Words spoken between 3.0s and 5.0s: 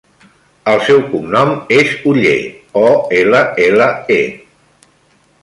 ela, ela, e.